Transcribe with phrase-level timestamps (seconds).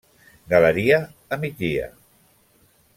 [0.53, 0.99] Galeria
[1.37, 1.87] a migdia.